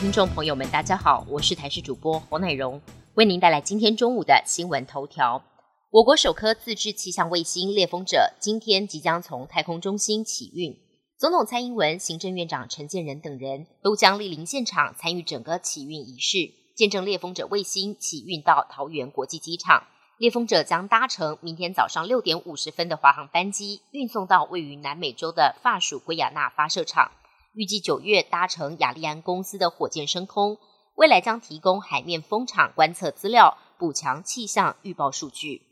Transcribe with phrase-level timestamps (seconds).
[0.00, 2.80] 听众朋友们，大家好，我是台视主播侯乃荣，
[3.16, 5.44] 为您带来今天中午的新闻头条。
[5.90, 10.74] 我国首颗自制气象卫星“猎风者”今天即将从太空中心起运，
[11.18, 19.84] 总统蔡英文、行政院长陈建仁等人都将莅临现场参与整个起运仪式，见证“猎风者”卫星起运到桃园国际机场。
[20.16, 27.12] 猎风者将搭乘明天早上六点五十分的华航班机，运送到位于南美洲的法属圭亚那发射场。
[27.52, 30.58] 预计九月搭乘亚利安公司的火箭升空，
[30.94, 35.62] 未来将提供海面风场观测资料，补强气象预报数据。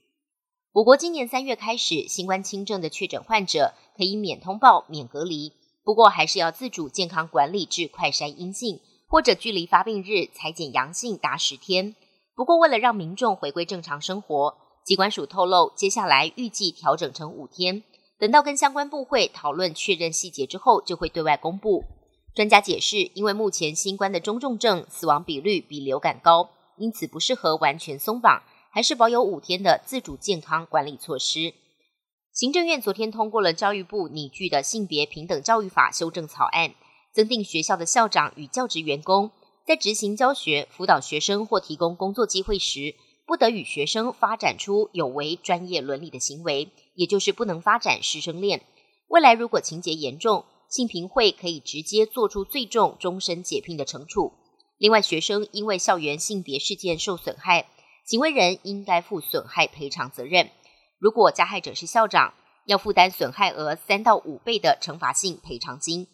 [0.73, 5.53] 我国今年三月开始，新冠轻症的确诊患者可以免通报、免隔离，
[5.85, 11.95] 不过还是要自主健康管理至快筛阴性，或者距离发病日裁检阳性达十天。
[12.35, 17.85] 不过，为了让民众回归正常生活，机关署透露，接下来预计调整成五天。
[18.19, 21.85] 等到跟相关部会讨论确认细节之后，就会对外公布。
[22.35, 31.55] 专家解释，因为目前新冠的中重症死亡比率比流感高，因此不适合完全松绑，还是保有五天的自主健康管理措施。
[32.33, 36.75] 行政院昨天通过了教育部拟具的性别平等教育法修正草案，
[37.13, 39.31] 增订学校的校长与教职员工
[39.67, 42.95] 在执行教学、辅导学生或提供工作机会时。
[43.29, 48.63] 不得与学生发展出有违专业伦理的行为，也就是不能发展师生恋。
[49.07, 54.33] 未来如果情节严重，性平会可以直接做出最重终身解聘的惩处。
[54.79, 57.69] 另外，学生因为校园性别事件受损害，
[58.07, 60.51] 行为人应该负损害赔偿责任。
[60.99, 62.33] 如果加害者是校长，
[62.65, 66.07] 要负担损害额三到五倍的惩罚性赔偿金。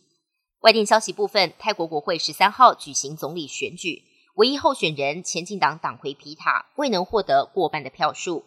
[0.62, 4.02] 外电消息部分，泰国国会十三号举行总理选举。
[4.34, 8.44] 唯一候选人前进党党魁皮塔未能获得过半的票数。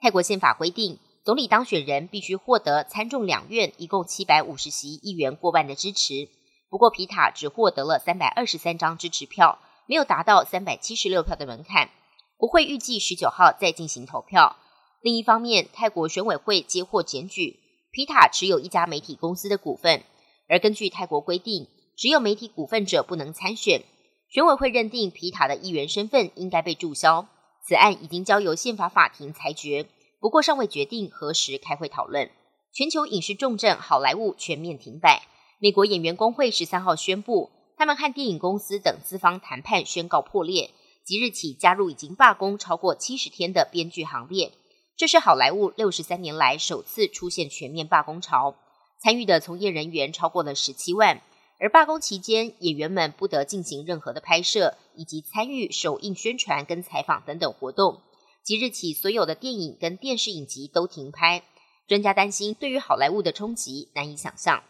[0.00, 6.30] 泰国宪法规定，总理当选人必须获得参众两院一共七百五十席议员过半的支持。
[6.70, 11.90] 不过，皮塔只获得了三百二十三张支持票，没有达到三百七十六票的门槛。
[12.38, 14.56] 国会预计十九号再进行投票。
[15.02, 17.60] 另一方面，泰国选委会接获检举，
[17.92, 20.02] 皮塔持有一家媒体公司的股份，
[20.48, 23.82] 而根据泰国规定，只有媒体股份者不能参选。
[24.28, 27.28] 选委会认定皮塔的议员身份应该被注销，
[27.64, 29.86] 此案已经交由宪法法庭裁决，
[30.20, 32.30] 不过尚未决定何时开会讨论。
[32.72, 35.22] 全球影视重镇好莱坞全面停摆，
[35.60, 40.70] 美国演员工会十三号宣布，他们和电影公司等资方谈判宣告破裂，
[41.04, 44.52] 即日起加入已经罢工超过七十天的编剧行列。
[44.96, 48.56] 这是好莱坞六十三年来首次出现全面罢工潮，
[49.00, 51.22] 参与的从业人员超过了十七万。
[51.58, 58.02] 而罢工期间，演员们不得进行任何的拍摄，以及参与首映宣传跟采访等等活动。
[58.42, 61.42] 即日起，所有的电影跟电视影集都停拍。
[61.88, 64.62] 专家担心，对于好莱坞的冲击难以想象。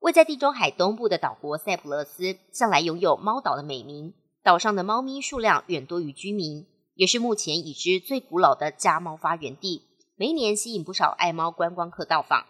[0.00, 4.14] 位在地中海东部的岛国塞浦路斯，向来拥有猫岛的美名。
[4.42, 9.82] 岛上的猫咪数量远多于居民，也是目前已知最古老的家猫发源地。
[10.16, 12.46] 每一年吸引不少爱猫观光客到访。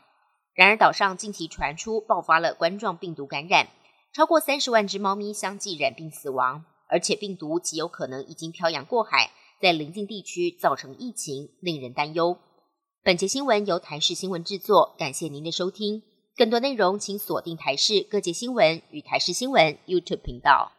[0.57, 3.69] 然而，岛上近期传出爆发了冠状病毒感染，
[4.15, 12.39] 超过三十万只猫咪相继染病死亡，而且病毒极有可能已经漂洋过海，在邻近地区造成疫情，令人担忧。
[13.03, 16.03] 本节新闻由台视新闻制作，感谢您的收听。
[16.35, 20.76] 更多内容请锁定台视各界新闻与台视新闻 YouTube 频道。